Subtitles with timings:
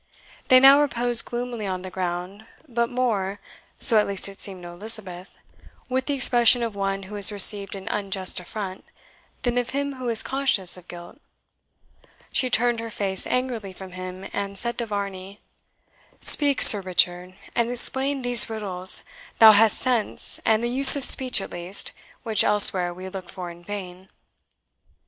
[0.47, 3.39] They now reposed gloomily on the ground, but more
[3.77, 5.37] so at least it seemed to Elizabeth
[5.89, 8.83] with the expression of one who has received an unjust affront,
[9.43, 11.19] than of him who is conscious of guilt.
[12.33, 15.39] She turned her face angrily from him, and said to Varney,
[16.19, 19.03] "Speak, Sir Richard, and explain these riddles
[19.37, 21.91] thou hast sense and the use of speech, at least,
[22.23, 24.09] which elsewhere we look for in vain."